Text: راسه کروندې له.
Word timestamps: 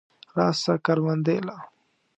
راسه 0.37 0.73
کروندې 0.85 1.35
له. 1.47 1.55